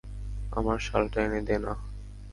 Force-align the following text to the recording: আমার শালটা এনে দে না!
আমার 0.51 0.77
শালটা 0.87 1.19
এনে 1.25 1.41
দে 1.47 1.55
না! 1.63 1.73